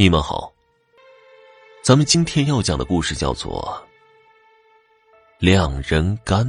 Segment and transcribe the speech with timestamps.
[0.00, 0.52] 你们好，
[1.82, 3.84] 咱们今天要讲的故事叫做
[5.44, 6.46] 《两人干》。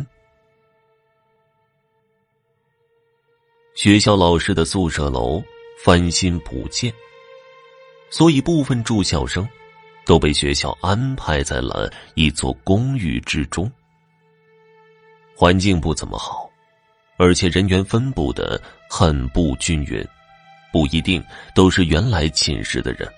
[3.73, 5.41] 学校老师的宿舍楼
[5.83, 6.93] 翻新补建，
[8.11, 9.49] 所以部分住校生
[10.05, 13.67] 都被学校安排在了一座公寓之中。
[15.35, 16.47] 环境不怎么好，
[17.17, 20.07] 而且人员分布的很不均匀，
[20.71, 21.19] 不一定
[21.55, 23.11] 都是原来寝室的人。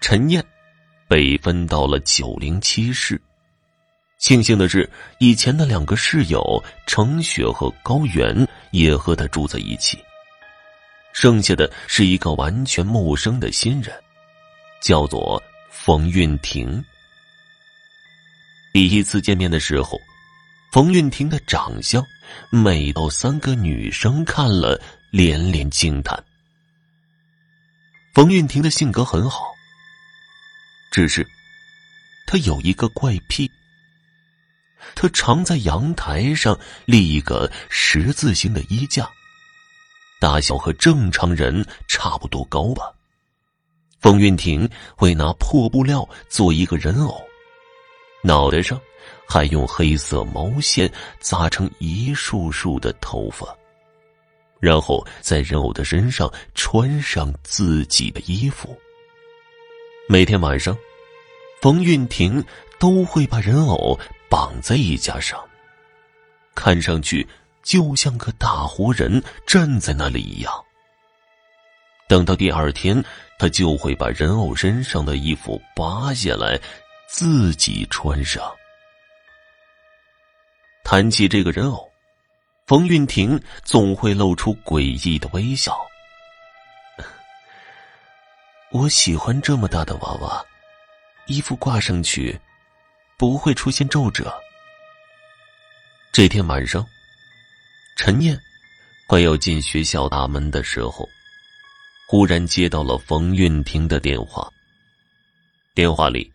[0.00, 0.44] 陈燕
[1.06, 3.20] 被分到了九零七室。
[4.18, 9.98] 庆幸的是，以前的两个室友程雪和高原也和他住在一起。
[11.12, 13.94] 剩下的是一个完全陌生的新人，
[14.80, 16.84] 叫做冯运婷。
[18.72, 19.98] 第一次见面的时候，
[20.72, 22.04] 冯运婷的长相
[22.50, 24.80] 美到三个女生看了
[25.10, 26.22] 连连惊叹。
[28.14, 29.57] 冯运婷的性格很好。
[30.90, 31.26] 只是，
[32.26, 33.50] 他有一个怪癖。
[34.94, 39.08] 他常在阳台上立一个十字形的衣架，
[40.20, 42.92] 大小和正常人差不多高吧。
[44.00, 47.20] 冯运婷会拿破布料做一个人偶，
[48.22, 48.80] 脑袋上
[49.28, 53.46] 还用黑色毛线扎成一束束的头发，
[54.60, 58.78] 然后在人偶的身上穿上自己的衣服。
[60.10, 60.74] 每天晚上，
[61.60, 62.42] 冯运婷
[62.78, 63.98] 都会把人偶
[64.30, 65.38] 绑在衣架上，
[66.54, 67.28] 看上去
[67.62, 70.50] 就像个大活人站在那里一样。
[72.08, 73.04] 等到第二天，
[73.38, 76.58] 他就会把人偶身上的衣服扒下来，
[77.06, 78.42] 自己穿上。
[80.84, 81.86] 谈起这个人偶，
[82.66, 85.87] 冯运婷总会露出诡异的微笑。
[88.70, 90.44] 我喜欢这么大的娃娃，
[91.26, 92.38] 衣服挂上去
[93.16, 94.30] 不会出现皱褶。
[96.12, 96.86] 这天晚上，
[97.96, 98.38] 陈念
[99.06, 101.08] 快要进学校大门的时候，
[102.06, 104.46] 忽然接到了冯运婷的电话。
[105.74, 106.30] 电话里，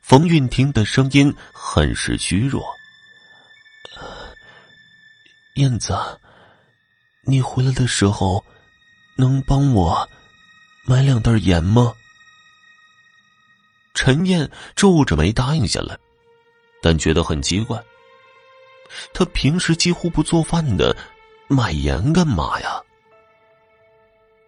[0.00, 2.66] 冯运婷的声音很是虚弱
[5.54, 5.96] ：“燕子，
[7.22, 8.44] 你回来的时候
[9.16, 10.08] 能帮我？”
[10.90, 11.94] 买两袋盐吗？
[13.94, 15.96] 陈燕皱着眉答应下来，
[16.82, 17.80] 但觉得很奇怪。
[19.14, 20.96] 他平时几乎不做饭的，
[21.46, 22.82] 买盐干嘛呀？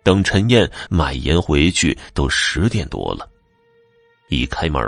[0.02, 3.30] 等陈燕买盐回去，都十点多了。
[4.26, 4.82] 一开门，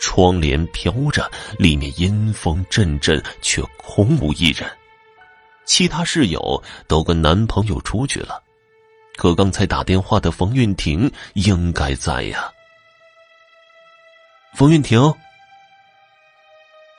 [0.00, 4.66] 窗帘飘着，里面阴风阵阵，却空无一人。
[5.66, 8.42] 其他室友都跟男朋友出去了。
[9.16, 12.50] 可刚才打电话的冯运婷应该在呀。
[14.56, 15.12] 冯运婷，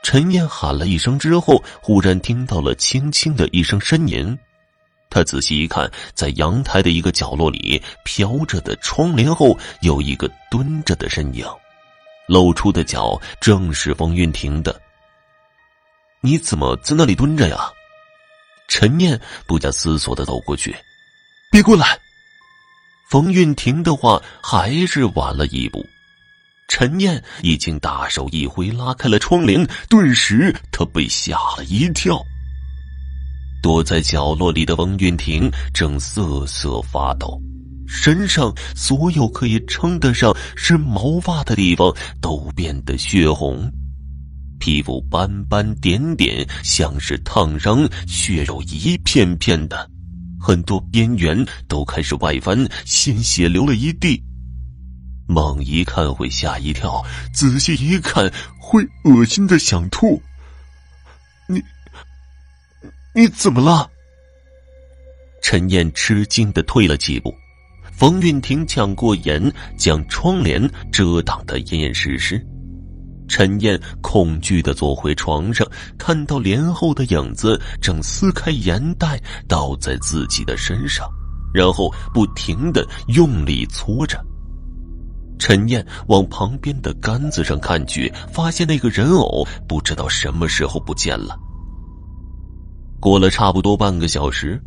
[0.03, 4.37] 陈燕喊了一声之后，忽然听到了轻轻的一声呻吟。
[5.09, 11.45] 他仔细一看，在阳台的一个角落里，飘着的窗帘后有一个蹲着的身影，
[12.27, 14.81] 露出的脚正是冯运婷的。
[16.19, 17.71] 你怎么在那里蹲着呀？
[18.67, 20.75] 陈燕不假思索的走过去，
[21.51, 21.97] 别过来。
[23.09, 25.85] 冯运婷的话还是晚了一步，
[26.67, 32.19] 陈燕已经大手一挥拉开了窗帘，顿时他被吓了一跳。
[33.61, 37.39] 躲在角落里的冯运婷正瑟瑟发抖，
[37.87, 43.71] 身上所有可以称得上是毛发的地方都变得血红，
[44.59, 49.89] 皮肤斑斑点点，像是烫伤，血肉一片片的。
[50.45, 54.21] 很多边缘都开始外翻，鲜血流了一地。
[55.27, 60.21] 猛一看会吓一跳，仔细一看会恶心的想吐。
[61.47, 61.59] 你，
[63.15, 63.89] 你怎么了？
[65.41, 67.33] 陈燕吃惊的退了几步，
[67.91, 70.61] 冯运婷抢过眼，将窗帘
[70.91, 72.39] 遮挡的严严实实。
[73.27, 75.67] 陈燕恐惧的坐回床上，
[75.97, 81.09] 看到帘后的影子正撕开盐袋倒在自己的身上，
[81.53, 84.23] 然后不停的用力搓着。
[85.37, 91.37] 陈燕往旁边的杆子上看去，发现那个人偶不知道什么时候不见了。
[93.01, 94.61] 过了差不多半个小时，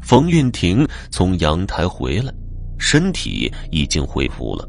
[0.00, 2.32] 冯运婷从阳台回来，
[2.78, 4.66] 身体已经恢复了。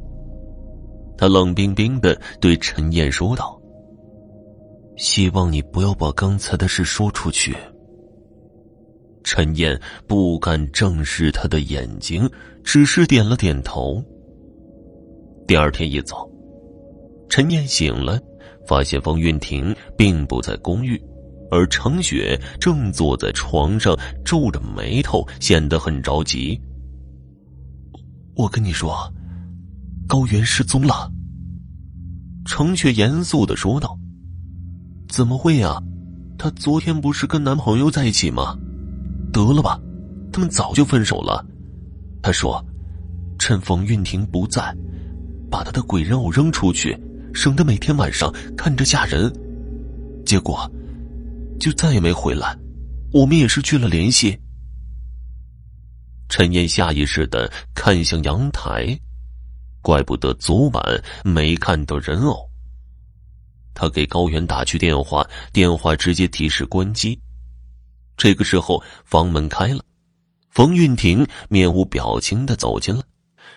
[1.18, 3.60] 他冷冰冰的对陈燕说道
[4.98, 7.56] ：“希望你不要把刚才的事说出去。”
[9.24, 9.78] 陈燕
[10.08, 12.30] 不敢正视他的眼睛，
[12.64, 14.02] 只是点了点头，
[15.46, 16.26] 第二天一早，
[17.28, 18.18] 陈燕醒了，
[18.66, 20.98] 发现方韵婷并不在公寓，
[21.52, 26.58] 而程雪正坐在床上皱着眉头，显得很着急。
[28.34, 29.12] 我跟你说，
[30.08, 31.12] 高原失踪了。
[32.46, 34.00] 程雪严肃的说道
[35.10, 35.82] ：“怎么会呀？
[36.38, 38.58] 她昨天不是跟男朋友在一起吗？
[39.34, 39.80] 得了吧，
[40.32, 41.46] 他们早就分手了。
[42.22, 42.66] 她说，
[43.38, 44.76] 趁冯韵婷不在。”
[45.50, 47.02] 把他的鬼人偶扔出去，
[47.34, 49.32] 省得每天晚上看着吓人。
[50.26, 50.70] 结果，
[51.58, 52.54] 就再也没回来，
[53.14, 54.38] 我们也失去了联系。
[56.28, 59.00] 陈燕下意识的看向阳台，
[59.88, 62.46] 怪不得昨晚没看到人偶。
[63.74, 67.18] 他给高原打去电话，电话直接提示关机。
[68.18, 69.82] 这个时候，房门开了，
[70.50, 73.02] 冯运婷面无表情的走进来。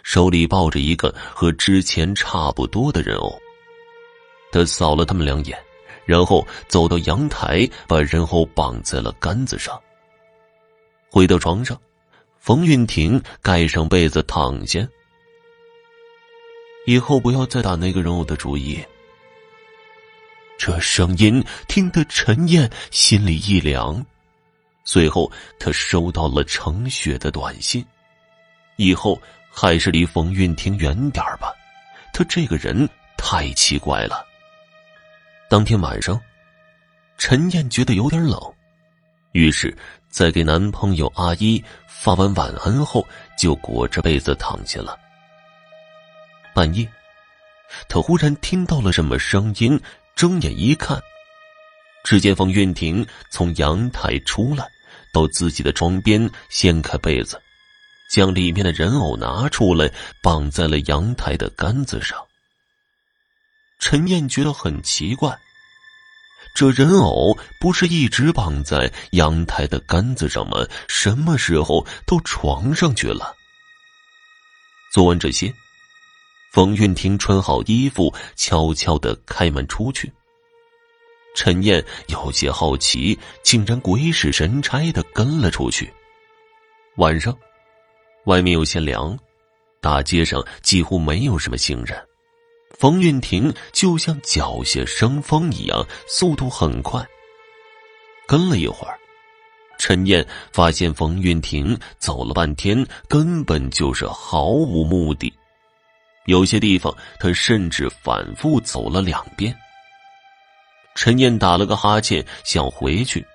[0.04, 3.36] 手里抱着一个和之前差不多的人偶，
[4.52, 5.58] 他扫了他们两眼，
[6.04, 9.76] 然后走到阳台，把人偶绑在了杆子上。
[11.10, 11.76] 回到床上，
[12.38, 14.86] 冯运婷盖上被子躺下。
[16.86, 18.82] 以后不要再打那个人偶的主意。
[20.58, 24.04] 这声音听得陈燕心里一凉。
[24.84, 27.84] 随后，她收到了程雪的短信，
[28.76, 29.20] 以后。
[29.52, 31.52] 还是离冯运婷远点吧，
[32.12, 34.24] 他这个人太奇怪了。
[35.48, 36.18] 当天晚上，
[37.18, 38.40] 陈燕觉得有点冷，
[39.32, 39.76] 于是，
[40.08, 43.04] 在给男朋友阿一发完晚安后，
[43.36, 44.96] 就裹着被子躺下了。
[46.54, 46.86] 半夜，
[47.88, 49.80] 他忽然听到了什么声音，
[50.16, 51.00] 睁眼一看，
[52.04, 54.66] 只见冯运婷从阳台出来，
[55.12, 57.40] 到自己的床边掀开被子。
[58.10, 59.88] 将里面的人偶拿出来，
[60.20, 62.18] 绑在了阳台的杆子上。
[63.78, 65.38] 陈燕觉得很奇怪，
[66.52, 70.66] 这人偶不是一直绑在阳台的杆子上吗？
[70.88, 73.36] 什么时候到床上去了？
[74.92, 75.54] 做完这些，
[76.50, 80.12] 冯运婷穿好衣服，悄悄的开门出去。
[81.36, 85.92] 陈燕有些好奇，竟然鬼使神差的跟了出去。
[86.96, 87.36] 晚上。
[88.24, 89.18] 外面有些凉，
[89.80, 91.96] 大街上几乎没有什么行人。
[92.78, 97.02] 冯运婷就像脚下生风一样，速度很快。
[98.26, 98.98] 跟了一会儿，
[99.78, 105.32] 陈燕发现冯运婷走了半天，根本就是毫无目的。
[106.30, 109.54] 有些地方，他甚至反复走了两遍。
[110.94, 113.26] 陈燕打了个哈欠，想回去，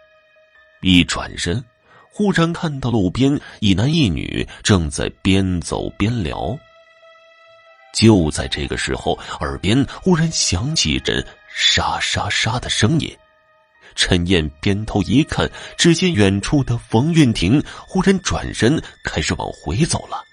[0.81, 1.63] 一转身。
[2.09, 6.57] 忽然看到路边一男一女正在边走边聊。
[7.94, 13.13] 就在这个时候，耳边忽然响起一阵沙沙沙的声音。
[13.95, 20.24] 陈燕边头一看，只见远处的冯运婷忽然转身开始往回走了，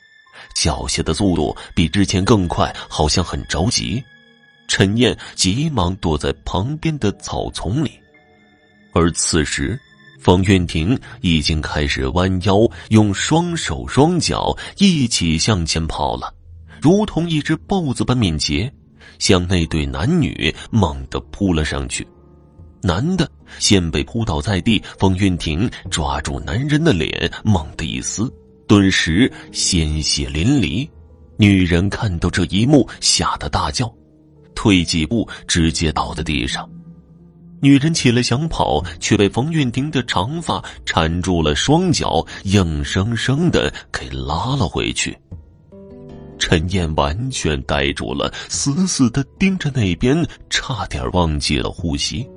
[0.55, 4.03] 脚下的速度比之前更快，好像很着急。
[4.69, 7.93] 陈燕急忙躲在旁边的草丛里，
[8.93, 9.79] 而此时。
[10.21, 12.59] 冯运婷已经开始弯腰，
[12.91, 16.33] 用双手双脚一起向前跑了，
[16.81, 18.73] 如同一只豹子般敏捷，
[19.19, 22.07] 向那对男女猛地扑了上去。
[22.81, 28.33] 男的先被扑倒在地，冯运婷抓住男人的脸，猛地一撕，
[28.67, 30.89] 顿时鲜血淋漓。
[31.37, 33.93] 女人看到这一幕，吓得大叫，
[34.55, 36.69] 退几步，直接倒在地上。
[37.61, 45.17] 女人起来想跑，却被冯运婷的长发缠住了双脚，硬生生的给拉了回去。
[46.39, 52.29] 陈燕完全呆住了，死死的盯着那边，差点忘记了呼吸。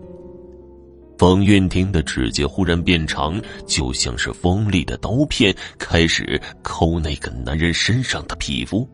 [1.17, 8.87] 冯运婷的指甲忽然变长，就像是锋利的刀片，开始抠那个男人身上的皮肤。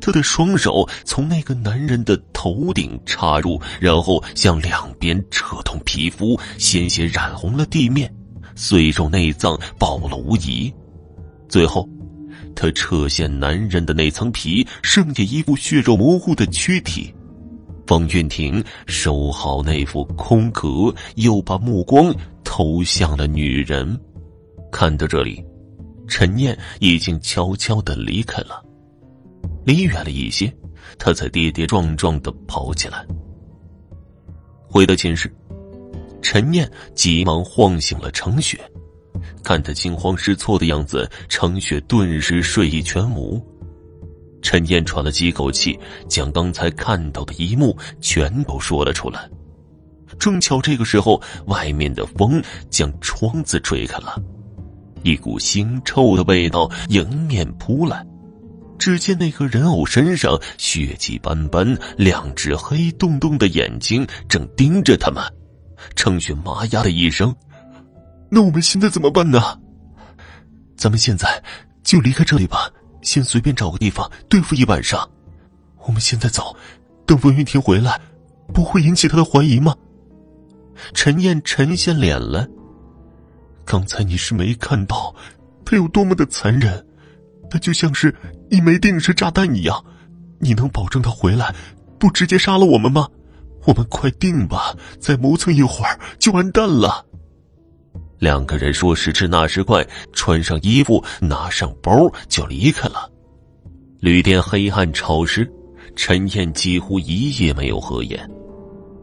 [0.00, 8.10] 他的双手从那个男人的头顶插入，然后向两边扯动皮肤，鲜血染红了地面，
[8.54, 10.72] 碎肉内脏暴露无遗。
[11.50, 11.86] 最后，
[12.56, 17.14] 他扯下男人的那层皮，剩下一副血肉模糊的躯体。
[17.86, 23.98] 方运婷收好那副空壳，又把目光投向了女人。
[24.72, 25.44] 看到这里，
[26.08, 28.62] 陈念已经悄悄的离开了。
[29.64, 30.52] 离远了一些，
[30.98, 33.06] 他才跌跌撞撞的跑起来。
[34.66, 35.32] 回到寝室，
[36.20, 38.58] 陈念急忙晃醒了程雪，
[39.42, 43.40] 看他惊慌失措的样子，程雪顿时睡意全无。
[44.44, 49.28] 陈燕喘了几口气，将刚才看到的一幕全都说了出来。
[50.18, 54.22] 正巧这个时候，外面的风将窗子吹开了，
[55.02, 58.06] 一股腥臭的味道迎面扑来。
[58.78, 65.24] 只见那个人偶身上血迹斑斑，两只黑洞洞的眼睛正盯着他们。
[65.96, 67.34] 程雪妈呀的一声
[68.30, 69.58] ：“那我们现在怎么办呢？
[70.76, 71.42] 咱们现在
[71.82, 72.68] 就离开这里吧，
[73.04, 75.08] 先随便找个地方对付一晚上。
[75.86, 76.56] 我们现在走，
[77.06, 78.00] 等冯云婷回来，
[78.52, 79.76] 不会引起他的怀疑吗？”
[80.92, 82.48] 陈燕沉下脸来。
[83.64, 85.14] 刚才你是没看到，
[85.64, 86.84] 他有多么的残忍，
[87.48, 88.14] 他就像是
[88.50, 89.84] 一枚定时炸弹一样。
[90.40, 91.54] 你能保证他回来，
[91.98, 93.08] 不直接杀了我们吗？
[93.66, 97.06] 我们快定吧，再磨蹭一会儿就完蛋了。
[98.24, 103.12] 两个人说时迟那时快，穿上衣服，拿上包就离开了。
[104.00, 105.46] 旅店黑暗潮湿，
[105.94, 108.26] 陈燕几乎一夜没有合眼。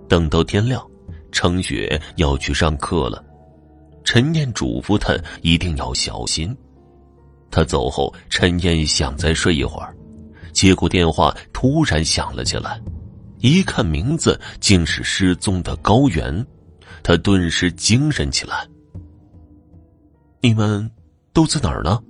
[0.09, 0.83] 等到天亮。
[1.31, 3.23] 程雪要去上课了，
[4.03, 6.53] 陈燕嘱咐他一定要小心。
[7.51, 9.95] 他走后，陈燕想再睡一会儿，
[10.51, 12.81] 结果电话突然响了起来，
[13.37, 16.45] 一看名字竟是失踪的高原，
[17.01, 18.67] 他顿时精神起来。
[20.41, 20.89] 你们
[21.33, 22.01] 都在哪儿呢？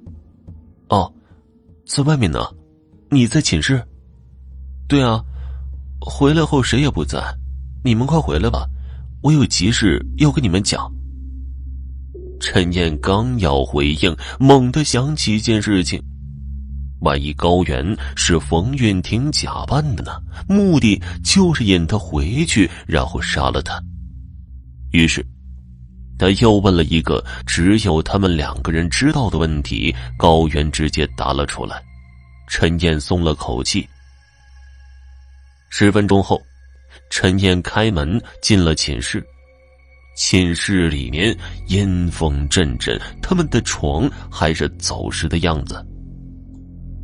[0.88, 1.14] 哦，
[1.86, 2.40] 在外面呢。
[3.10, 3.86] 你在寝室？
[4.88, 5.22] 对啊，
[6.00, 7.22] 回来后谁也不在，
[7.84, 8.66] 你们快回来吧。
[9.22, 10.90] 我有急事要跟你们讲。
[12.40, 16.02] 陈燕刚要回应，猛地想起一件事情：
[17.02, 17.86] 万一高原
[18.16, 20.12] 是冯运婷假扮的呢？
[20.48, 23.78] 目的就是引他回去，然后杀了他。
[24.92, 25.22] 于是，
[26.22, 29.94] 他又问了一个只有他们两个人知道的问题。
[30.18, 31.82] 高原直接答了出来，
[32.48, 33.88] 陈燕松了口气。
[35.72, 36.40] 十分钟后。
[37.10, 39.22] 陈燕开门进了寝室，
[40.16, 41.38] 寝室里面
[41.68, 45.86] 阴风阵阵，他们的床还是走失的样子。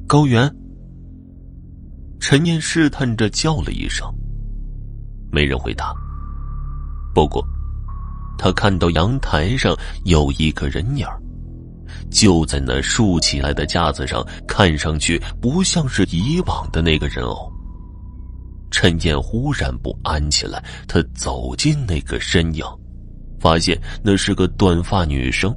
[0.08, 0.50] 高原，
[2.22, 4.08] 陈燕试探着叫了一声，
[5.32, 5.94] 没人回答。
[7.14, 7.46] 不过，
[8.38, 9.76] 他看到阳台上
[10.06, 11.06] 有一个人影
[12.10, 17.52] 就在那竖起来的架子上，看上去不像是以往的那个人偶。
[18.72, 22.64] 陈燕忽然不安起来，他走近那个身影，
[23.40, 25.54] 发现那是个短发女生。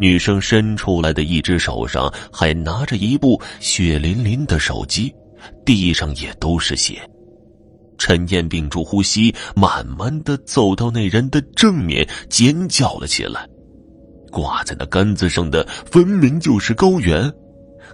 [0.00, 5.14] 女生伸出来的一只手上还拿着一部血淋淋的手机，
[5.64, 7.00] 地上也都是血。
[8.04, 13.48] 陈燕屏住呼吸，慢慢的走到那人的正面，尖叫了起来。
[14.30, 17.32] 挂在那杆子上的分明就是高原。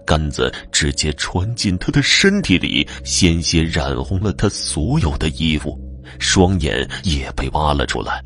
[0.04, 5.78] 杆子直接穿进他的身体里，鲜血染红了他所有的衣服，
[6.18, 8.20] 双眼也被挖了出来。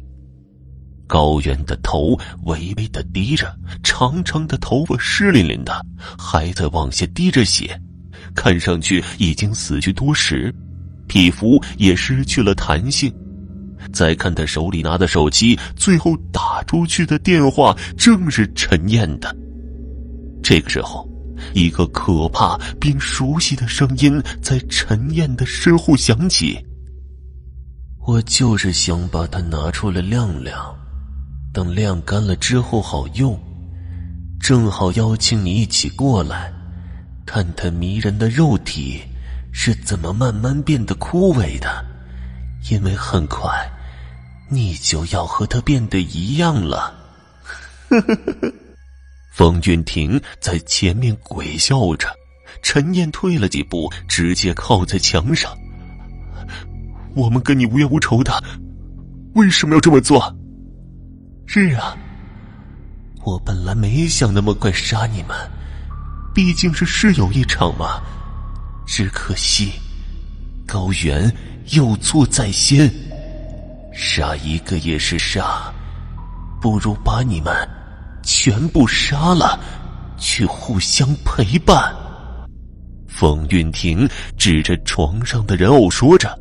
[1.07, 5.85] 高原的头微微的低着，长长的头发湿淋淋的，
[6.19, 7.79] 还在往下滴着血，
[8.35, 10.51] 看上去已经死去多时，
[11.07, 13.13] 皮肤也失去了弹性。
[13.93, 19.35] 再看他手里拿的手机，最后打出去的电话正是陈燕的。
[20.43, 21.09] 这个时候。
[21.53, 26.59] 一个可怕并熟悉的声音在陈燕的身后响起。
[28.07, 30.75] 我就是想把它拿出来晾晾，
[31.53, 33.39] 等晾干了之后好用。
[34.41, 36.51] 正好邀请你一起过来，
[37.27, 39.03] 看它迷人的肉体
[39.55, 41.83] 是怎么慢慢变得枯萎的。
[42.71, 43.49] 因为很快，
[44.51, 46.93] 你就要和它变得一样了。
[47.89, 48.53] 呵呵呵呵。
[49.31, 52.09] 冯运婷在前面鬼笑着，
[52.63, 55.53] 陈燕退了几步，直接靠在墙上。
[57.15, 58.43] 我们跟你无冤无仇的，
[59.35, 60.35] 为什么要这么做？
[61.47, 61.97] 是啊，
[63.25, 65.37] 我本来没想那么快杀你们，
[66.35, 68.03] 毕竟是室友一场嘛。
[68.87, 69.73] 只可惜，
[70.67, 71.33] 高原
[71.73, 72.91] 有错在先，
[73.93, 75.73] 杀一个也是杀，
[76.61, 77.53] 不如把你们。
[78.23, 79.61] 全部杀了，
[80.17, 81.95] 去互相陪伴。
[83.07, 86.35] 冯运婷指着床上的人偶说着，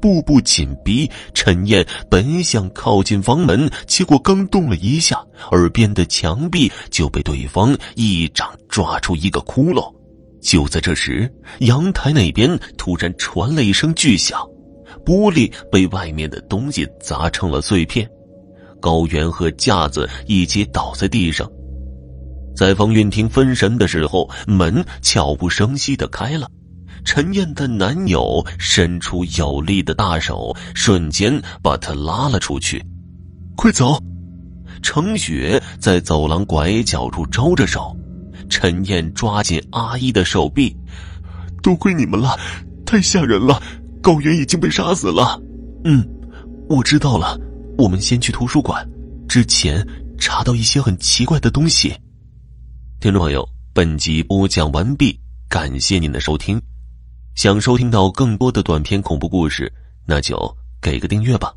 [0.00, 1.10] 步步紧逼。
[1.34, 5.20] 陈燕本想靠近房门，结果刚动了一下，
[5.50, 9.92] 耳边的墙壁就被对方一掌抓出一个窟窿。
[10.40, 14.40] 就在这时，阳台那边突然传了一声巨响，
[15.04, 18.08] 玻璃被外面的东西砸成了碎片。
[18.80, 21.46] 高原和架子一起倒在地上，
[22.56, 26.48] 在方韵婷分神的时候，门悄无声息的开了。
[27.04, 32.82] 陈燕的男友伸出有力的大手，瞬间把她拉了出去。
[33.56, 33.98] 快走！
[34.82, 37.94] 程雪在走廊拐角处招着手。
[38.50, 40.76] 陈燕抓紧阿姨的手臂
[41.62, 42.38] ：“多亏你们了，
[42.84, 43.62] 太吓人了！
[44.02, 45.40] 高原已经被杀死了。
[45.84, 46.06] ”“嗯，
[46.68, 47.40] 我知道了。
[47.78, 48.86] 我们先去图书馆，
[49.26, 49.86] 之前
[50.18, 51.94] 查到一些很奇怪的东西。”
[53.00, 56.60] 听众朋友，本集播讲完毕，感谢您的收听。
[57.36, 59.72] 想收听到更多的短篇恐怖故事，
[60.04, 60.36] 那就
[60.82, 61.54] 给个订阅吧。